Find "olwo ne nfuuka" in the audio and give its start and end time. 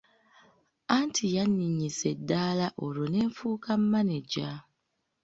2.85-3.71